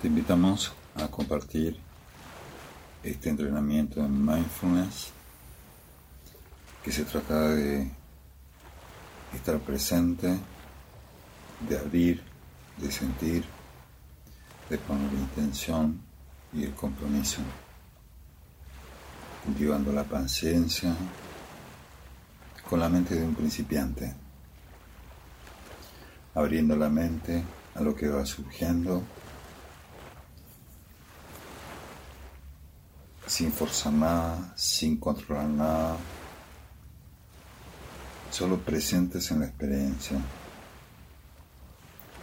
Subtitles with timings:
[0.00, 1.76] Te invitamos a compartir
[3.02, 5.08] este entrenamiento en mindfulness
[6.84, 7.90] que se trata de
[9.34, 10.38] estar presente,
[11.68, 12.22] de abrir,
[12.76, 13.44] de sentir,
[14.70, 16.00] de poner la intención
[16.52, 17.40] y el compromiso,
[19.44, 20.94] cultivando la paciencia
[22.70, 24.14] con la mente de un principiante,
[26.36, 27.42] abriendo la mente
[27.74, 29.02] a lo que va surgiendo
[33.28, 35.96] sin forzar nada, sin controlar nada,
[38.30, 40.18] solo presentes en la experiencia,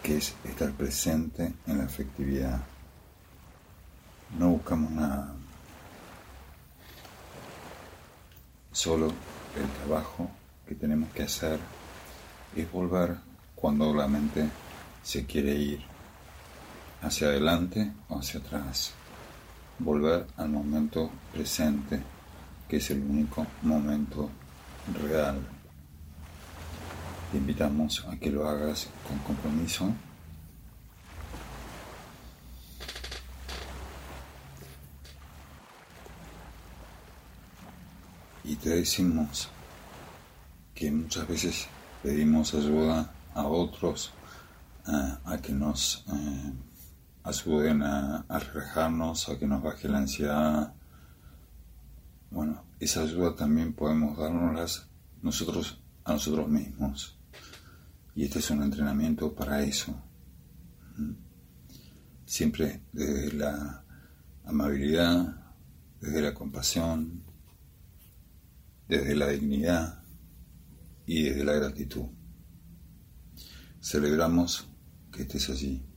[0.02, 2.60] que es estar presente en la afectividad.
[4.40, 5.36] No buscamos nada,
[8.72, 10.30] solo el trabajo
[10.68, 11.60] que tenemos que hacer
[12.56, 13.18] es volver
[13.54, 14.50] cuando la mente
[15.04, 15.86] se quiere ir
[17.04, 18.94] hacia adelante o hacia atrás
[19.80, 22.02] volver al momento presente,
[22.68, 24.30] que es el único momento
[25.02, 25.40] real.
[27.32, 29.92] Te invitamos a que lo hagas con compromiso.
[38.44, 39.50] Y te decimos
[40.76, 41.68] que muchas veces
[42.04, 44.14] pedimos ayuda a otros
[44.88, 46.54] eh, a que nos eh,
[47.26, 50.74] ayuden a, relajarnos, a que nos baje la ansiedad.
[52.30, 54.88] Bueno, esa ayuda también podemos darnos
[55.24, 57.18] nosotros a nosotros mismos.
[58.14, 59.92] Y este es un entrenamiento para eso.
[60.98, 61.14] ¿Mm?
[62.26, 63.84] Siempre desde la
[64.46, 65.56] amabilidad,
[66.00, 67.24] desde la compasión,
[68.88, 70.04] desde la dignidad
[71.08, 72.06] y desde la gratitud.
[73.82, 74.70] Celebramos
[75.12, 75.95] que estés allí.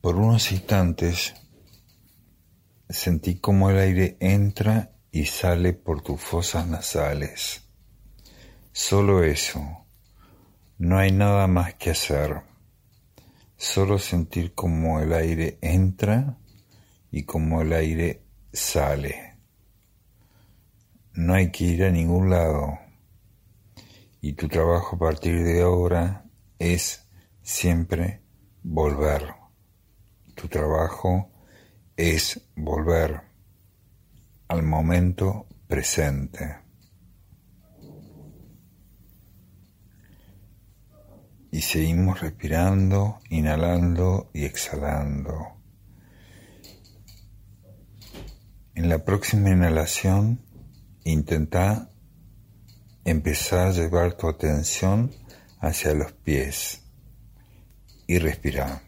[0.00, 1.34] Por unos instantes
[2.88, 7.62] sentí como el aire entra y sale por tus fosas nasales.
[8.72, 9.60] Solo eso.
[10.78, 12.42] No hay nada más que hacer.
[13.56, 16.38] Solo sentir como el aire entra
[17.10, 18.22] y como el aire
[18.52, 19.36] sale.
[21.14, 22.78] No hay que ir a ningún lado.
[24.20, 26.24] Y tu trabajo a partir de ahora
[26.60, 27.08] es
[27.42, 28.22] siempre
[28.62, 29.37] volver.
[30.38, 31.32] Tu trabajo
[31.96, 33.22] es volver
[34.46, 36.58] al momento presente.
[41.50, 45.60] Y seguimos respirando, inhalando y exhalando.
[48.76, 50.40] En la próxima inhalación,
[51.02, 51.90] intenta
[53.04, 55.10] empezar a llevar tu atención
[55.58, 56.84] hacia los pies
[58.06, 58.87] y respirar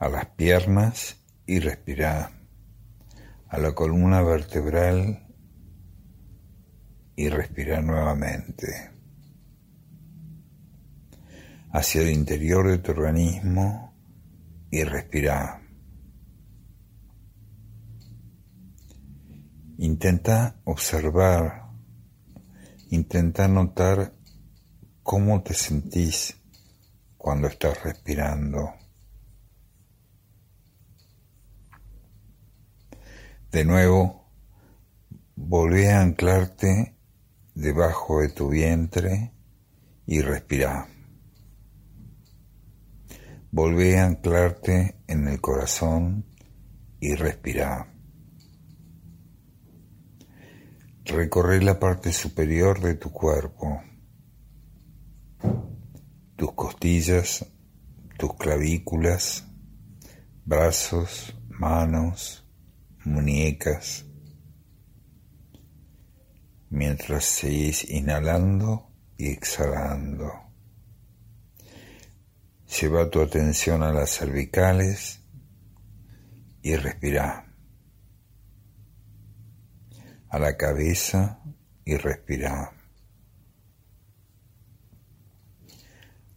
[0.00, 2.30] a las piernas y respirar,
[3.48, 5.26] a la columna vertebral
[7.14, 8.92] y respirar nuevamente,
[11.70, 13.94] hacia el interior de tu organismo
[14.70, 15.60] y respirar.
[19.76, 21.66] Intenta observar,
[22.88, 24.14] intenta notar
[25.02, 26.38] cómo te sentís
[27.18, 28.79] cuando estás respirando.
[33.50, 34.30] De nuevo,
[35.34, 36.94] volví a anclarte
[37.52, 39.32] debajo de tu vientre
[40.06, 40.86] y respira.
[43.50, 46.26] Volví a anclarte en el corazón
[47.00, 47.92] y respira.
[51.04, 53.82] Recorre la parte superior de tu cuerpo,
[56.36, 57.44] tus costillas,
[58.16, 59.44] tus clavículas,
[60.44, 62.46] brazos, manos,
[63.04, 64.04] muñecas,
[66.68, 70.32] mientras seguís inhalando y exhalando.
[72.80, 75.20] Lleva tu atención a las cervicales
[76.62, 77.52] y respira.
[80.28, 81.42] A la cabeza
[81.84, 82.72] y respira.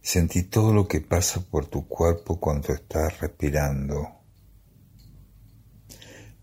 [0.02, 4.23] Sentí todo lo que pasa por tu cuerpo cuando estás respirando.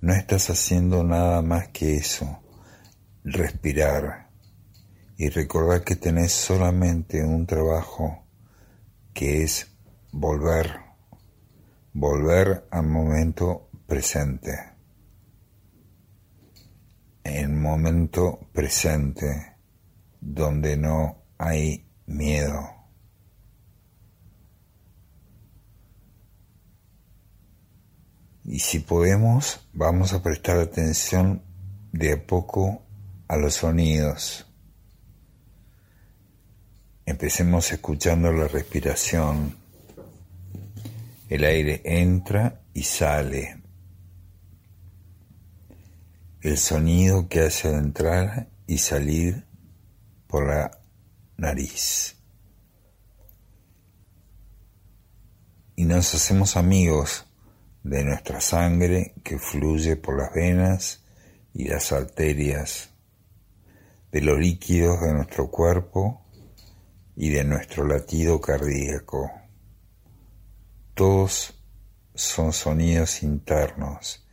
[0.02, 2.42] No estás haciendo nada más que eso,
[3.24, 4.32] respirar
[5.16, 8.26] y recordar que tenés solamente un trabajo
[9.14, 9.68] que es
[10.12, 10.80] volver,
[11.94, 14.72] volver al momento presente.
[17.24, 19.56] En momento presente,
[20.20, 22.81] donde no hay miedo.
[28.52, 31.42] Y si podemos, vamos a prestar atención
[31.94, 32.82] de a poco
[33.30, 34.46] a los sonidos.
[37.06, 39.56] Empecemos escuchando la respiración.
[41.30, 43.62] El aire entra y sale.
[46.42, 49.46] El sonido que hace entrar y salir
[50.28, 50.78] por la
[51.38, 52.18] nariz.
[55.78, 57.31] Y nos hacemos amigos
[57.84, 61.04] de nuestra sangre que fluye por las venas
[61.54, 62.90] y las arterias,
[64.12, 66.26] de los líquidos de nuestro cuerpo
[67.16, 69.32] y de nuestro latido cardíaco.
[70.94, 71.54] Todos
[72.14, 74.28] son sonidos internos,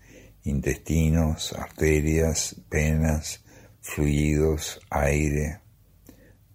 [0.44, 3.44] intestinos, arterias, venas,
[3.80, 5.60] fluidos, aire,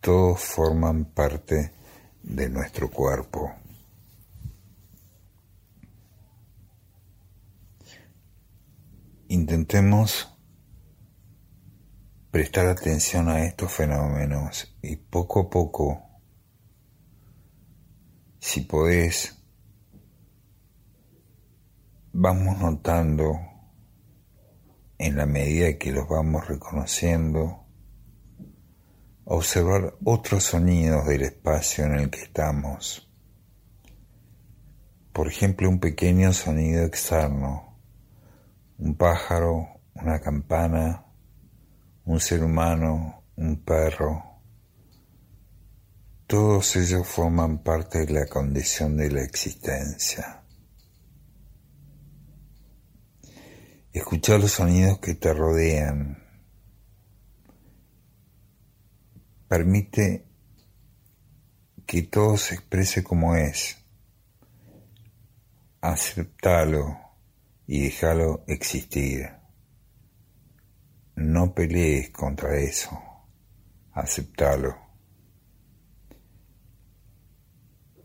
[0.03, 1.71] todos forman parte
[2.21, 3.53] de nuestro cuerpo.
[9.29, 10.37] Intentemos
[12.29, 16.03] prestar atención a estos fenómenos y poco a poco,
[18.39, 19.41] si podés,
[22.11, 23.39] vamos notando
[24.97, 27.65] en la medida que los vamos reconociendo,
[29.25, 33.09] observar otros sonidos del espacio en el que estamos.
[35.13, 37.72] Por ejemplo, un pequeño sonido externo,
[38.83, 41.05] un pájaro, una campana,
[42.03, 44.41] un ser humano, un perro.
[46.27, 50.43] Todos ellos forman parte de la condición de la existencia.
[53.93, 56.21] Escucha los sonidos que te rodean.
[59.47, 60.27] Permite
[61.85, 63.77] que todo se exprese como es.
[65.79, 67.02] Aceptalo
[67.67, 69.29] y déjalo existir.
[71.15, 72.89] No pelees contra eso.
[73.91, 74.75] Aceptalo.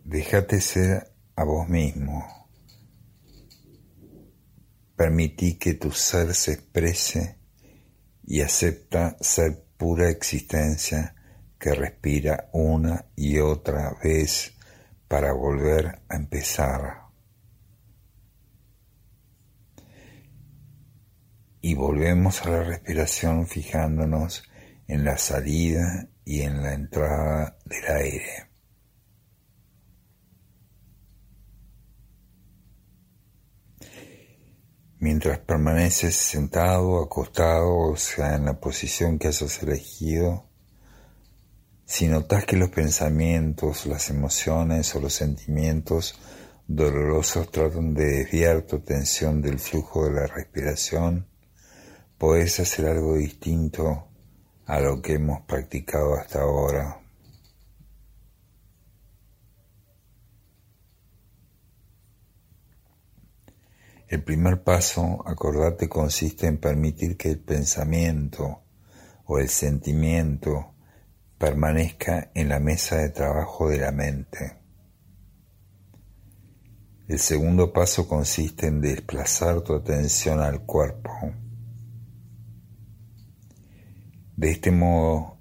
[0.04, 2.24] Déjate ser a vos mismo.
[4.96, 7.38] Permití que tu ser se exprese
[8.24, 11.14] y acepta ser pura existencia
[11.58, 14.52] que respira una y otra vez
[15.08, 17.07] para volver a empezar.
[21.60, 24.44] Y volvemos a la respiración fijándonos
[24.86, 28.48] en la salida y en la entrada del aire.
[35.00, 40.48] Mientras permaneces sentado, acostado, o sea, en la posición que hayas elegido,
[41.84, 46.18] si notas que los pensamientos, las emociones o los sentimientos
[46.66, 51.26] dolorosos tratan de desviar tu atención del flujo de la respiración,
[52.18, 54.08] puedes hacer algo distinto
[54.66, 57.00] a lo que hemos practicado hasta ahora.
[64.08, 68.62] El primer paso, acordate, consiste en permitir que el pensamiento
[69.26, 70.74] o el sentimiento
[71.36, 74.58] permanezca en la mesa de trabajo de la mente.
[77.06, 81.12] El segundo paso consiste en desplazar tu atención al cuerpo.
[84.38, 85.36] De este modo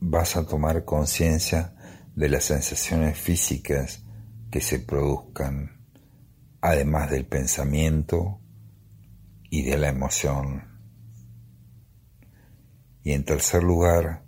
[0.00, 1.76] vas a tomar conciencia
[2.16, 4.02] de las sensaciones físicas
[4.50, 5.86] que se produzcan
[6.60, 8.40] además del pensamiento
[9.50, 10.64] y de la emoción.
[13.04, 14.24] Y en tercer lugar,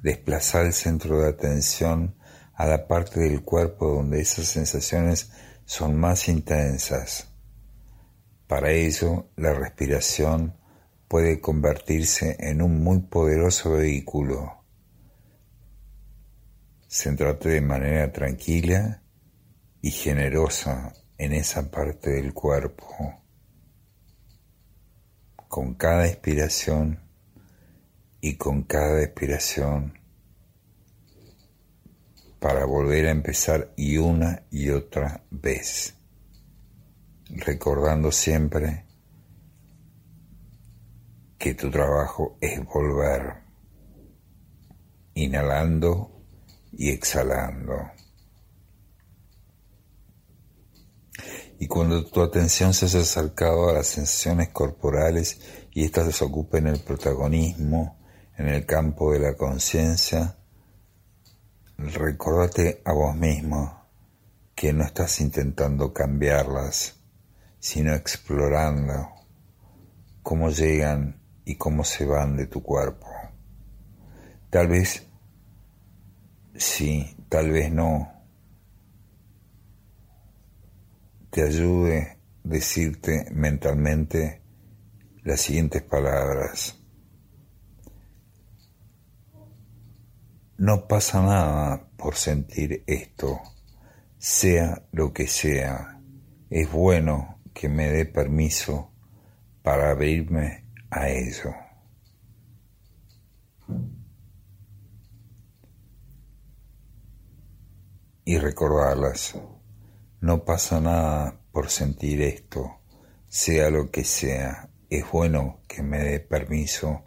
[0.00, 2.14] desplazar el centro de atención
[2.54, 5.32] a la parte del cuerpo donde esas sensaciones
[5.64, 7.34] son más intensas.
[8.46, 10.59] Para ello, la respiración
[11.10, 14.62] puede convertirse en un muy poderoso vehículo.
[16.86, 19.02] Centrate de manera tranquila
[19.82, 22.86] y generosa en esa parte del cuerpo.
[25.48, 27.00] Con cada inspiración
[28.20, 29.98] y con cada expiración
[32.38, 35.92] para volver a empezar y una y otra vez,
[37.30, 38.89] recordando siempre
[41.40, 43.32] que tu trabajo es volver,
[45.14, 46.22] inhalando
[46.70, 47.92] y exhalando.
[51.58, 55.40] Y cuando tu atención se haya acercado a las sensaciones corporales
[55.72, 57.98] y éstas desocupen el protagonismo
[58.36, 60.36] en el campo de la conciencia,
[61.78, 63.88] recordate a vos mismo
[64.54, 66.96] que no estás intentando cambiarlas,
[67.58, 69.08] sino explorando
[70.22, 71.19] cómo llegan
[71.50, 73.08] y cómo se van de tu cuerpo.
[74.50, 75.04] Tal vez
[76.54, 78.08] sí, tal vez no.
[81.30, 84.42] Te ayude decirte mentalmente
[85.24, 86.78] las siguientes palabras.
[90.56, 93.40] No pasa nada por sentir esto,
[94.18, 96.00] sea lo que sea.
[96.48, 98.92] Es bueno que me dé permiso
[99.62, 100.59] para abrirme
[100.90, 101.54] a ello.
[108.24, 109.34] Y recordarlas.
[110.20, 112.80] No pasa nada por sentir esto,
[113.28, 114.68] sea lo que sea.
[114.88, 117.04] Es bueno que me dé permiso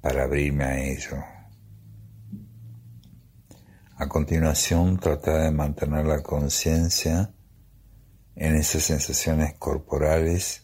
[0.00, 1.16] para abrirme a ello.
[3.96, 7.32] A continuación, trata de mantener la conciencia
[8.36, 10.63] en esas sensaciones corporales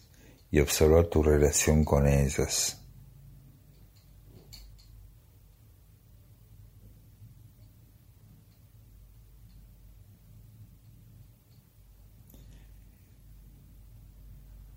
[0.51, 2.77] y observar tu relación con ellas.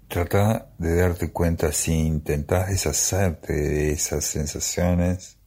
[0.09, 5.39] Trata de darte cuenta si intentas deshacerte de esas sensaciones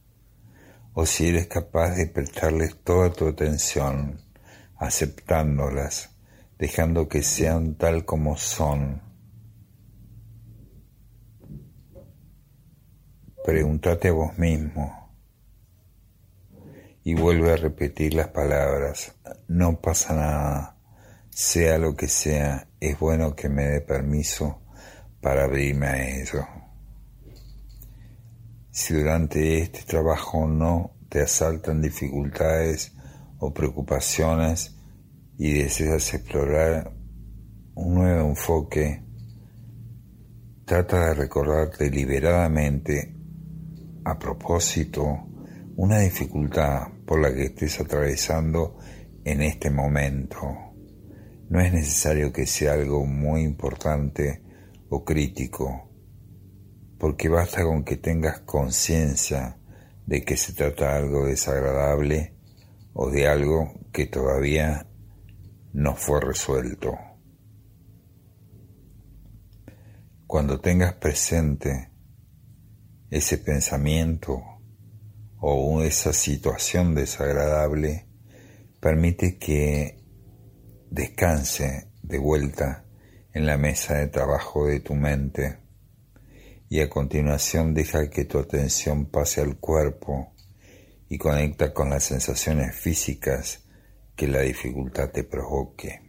[0.92, 4.20] o si eres capaz de prestarles toda tu atención,
[4.76, 6.10] aceptándolas,
[6.58, 9.07] dejando que sean tal como son.
[13.48, 15.10] Pregúntate a vos mismo.
[17.02, 19.14] Y vuelve a repetir las palabras,
[19.48, 20.76] no pasa nada.
[21.30, 24.60] Sea lo que sea, es bueno que me dé permiso
[25.22, 26.46] para abrirme a ello.
[28.70, 32.92] Si durante este trabajo no te asaltan dificultades
[33.38, 34.76] o preocupaciones
[35.38, 36.92] y deseas explorar
[37.74, 39.02] un nuevo enfoque,
[40.66, 43.14] trata de recordar deliberadamente,
[44.08, 45.04] a propósito,
[45.76, 48.78] una dificultad por la que estés atravesando
[49.22, 50.36] en este momento
[51.50, 54.42] no es necesario que sea algo muy importante
[54.88, 55.90] o crítico,
[56.98, 59.58] porque basta con que tengas conciencia
[60.06, 62.34] de que se trata de algo desagradable
[62.94, 64.86] o de algo que todavía
[65.74, 66.96] no fue resuelto.
[70.26, 71.90] Cuando tengas presente
[73.10, 74.42] ese pensamiento
[75.40, 78.06] o esa situación desagradable,
[78.80, 80.02] permite que
[80.90, 82.84] descanse de vuelta
[83.32, 85.58] en la mesa de trabajo de tu mente
[86.68, 90.34] y a continuación deja que tu atención pase al cuerpo
[91.08, 93.64] y conecta con las sensaciones físicas
[94.14, 96.02] que la dificultad te provoque.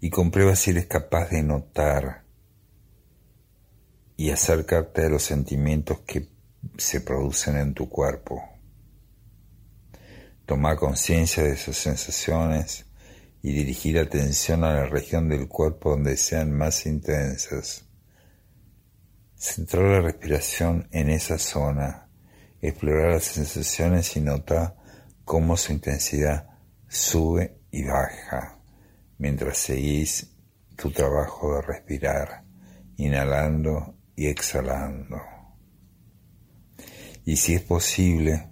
[0.00, 2.24] Y comprueba si eres capaz de notar
[4.20, 6.28] y acercarte a los sentimientos que
[6.76, 8.44] se producen en tu cuerpo.
[10.44, 12.84] Tomar conciencia de esas sensaciones
[13.40, 17.86] y dirigir atención a la región del cuerpo donde sean más intensas.
[19.36, 22.10] Centrar la respiración en esa zona,
[22.60, 24.76] explorar las sensaciones y notar
[25.24, 26.46] cómo su intensidad
[26.88, 28.58] sube y baja
[29.16, 30.30] mientras seguís
[30.76, 32.44] tu trabajo de respirar,
[32.98, 35.16] inhalando y exhalando.
[37.24, 38.50] Y si es posible,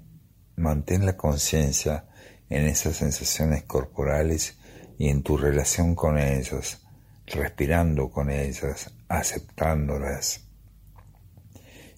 [0.57, 2.07] Mantén la conciencia
[2.49, 4.59] en esas sensaciones corporales
[4.99, 6.83] y en tu relación con ellas,
[7.27, 10.49] respirando con ellas, aceptándolas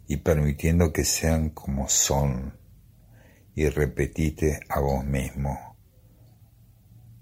[0.08, 2.58] y permitiendo que sean como son.
[3.54, 5.76] Y repetite a vos mismo.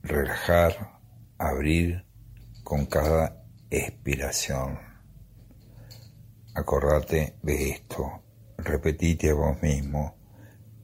[0.02, 0.98] Relajar,
[1.36, 2.06] abrir
[2.64, 4.87] con cada expiración.
[6.58, 8.20] Acordate de esto.
[8.56, 10.16] Repetite a vos mismo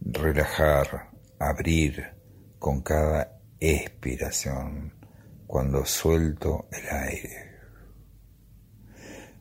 [0.01, 2.15] relajar, abrir
[2.61, 4.95] con cada expiración
[5.49, 7.59] cuando suelto el aire.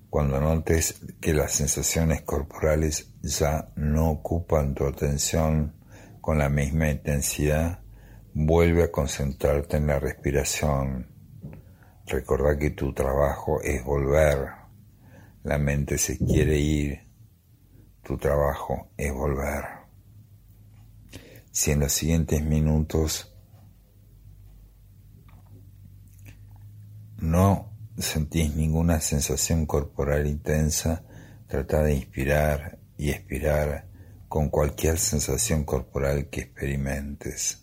[0.09, 5.75] Cuando notes que las sensaciones corporales ya no ocupan tu atención
[6.19, 7.83] con la misma intensidad,
[8.33, 11.11] vuelve a concentrarte en la respiración.
[12.07, 14.62] Recordá que tu trabajo es volver.
[15.43, 16.99] La mente se quiere ir.
[18.03, 19.83] Tu trabajo es volver
[21.53, 23.31] si en los siguientes minutos
[27.19, 31.03] no sentís ninguna sensación corporal intensa,
[31.47, 33.87] trata de inspirar y expirar
[34.27, 37.62] con cualquier sensación corporal que experimentes.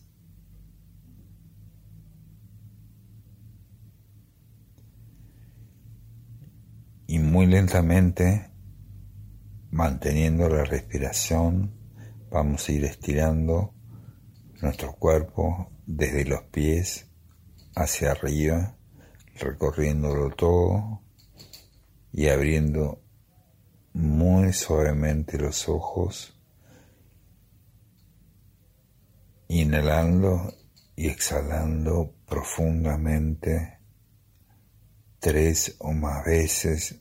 [7.11, 8.53] Y muy lentamente,
[9.73, 11.75] manteniendo la respiración,
[12.31, 13.75] vamos a ir estirando
[14.63, 17.11] nuestro cuerpo desde los pies
[17.75, 18.77] hacia arriba,
[19.41, 21.03] recorriéndolo todo
[22.13, 23.03] y abriendo
[23.93, 26.41] muy suavemente los ojos,
[29.49, 30.55] inhalando
[30.95, 33.80] y exhalando profundamente
[35.21, 36.97] tres o más veces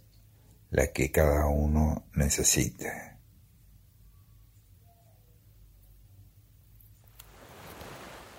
[0.72, 3.18] la que cada uno necesite.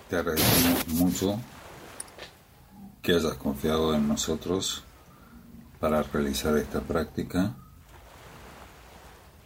[0.09, 1.39] Te agradecemos mucho
[3.01, 4.83] que hayas confiado en nosotros
[5.79, 7.55] para realizar esta práctica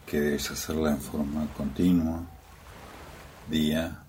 [0.06, 2.24] que debes hacerla en forma continua,
[3.48, 4.04] día,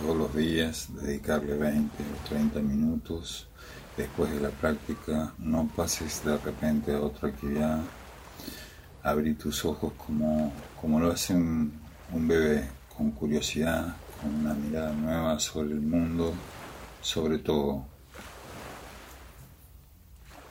[0.00, 3.48] todos los días, dedicarle 20 o 30 minutos.
[3.96, 7.80] Después de la práctica, no pases de repente a otra actividad.
[9.02, 11.72] Abrir tus ojos como, como lo hace un,
[12.12, 16.32] un bebé, con curiosidad, con una mirada nueva sobre el mundo,
[17.00, 17.84] sobre todo.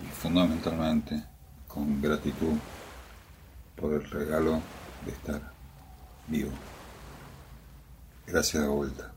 [0.02, 1.24] Y fundamentalmente
[1.68, 2.58] con gratitud
[3.76, 4.62] por el regalo
[5.06, 5.42] de estar
[6.28, 6.52] vivo.
[8.28, 9.13] Gracias de vuelta.